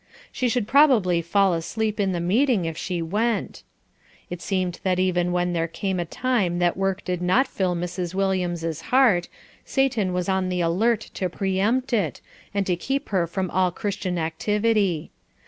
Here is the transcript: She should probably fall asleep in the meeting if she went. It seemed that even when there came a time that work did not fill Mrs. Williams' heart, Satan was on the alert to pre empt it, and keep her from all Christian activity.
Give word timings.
She 0.31 0.49
should 0.49 0.67
probably 0.67 1.21
fall 1.21 1.53
asleep 1.53 1.99
in 1.99 2.11
the 2.11 2.19
meeting 2.19 2.65
if 2.65 2.75
she 2.75 3.03
went. 3.03 3.61
It 4.31 4.41
seemed 4.41 4.79
that 4.81 4.97
even 4.97 5.31
when 5.31 5.53
there 5.53 5.67
came 5.67 5.99
a 5.99 6.05
time 6.05 6.57
that 6.57 6.75
work 6.75 7.03
did 7.05 7.21
not 7.21 7.47
fill 7.47 7.75
Mrs. 7.75 8.15
Williams' 8.15 8.81
heart, 8.81 9.29
Satan 9.63 10.11
was 10.11 10.27
on 10.27 10.49
the 10.49 10.59
alert 10.59 11.01
to 11.13 11.29
pre 11.29 11.59
empt 11.59 11.93
it, 11.93 12.19
and 12.51 12.65
keep 12.79 13.09
her 13.09 13.27
from 13.27 13.51
all 13.51 13.69
Christian 13.69 14.17
activity. 14.17 15.11